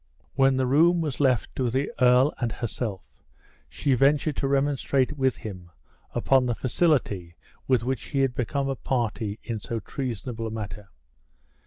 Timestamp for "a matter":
10.47-10.89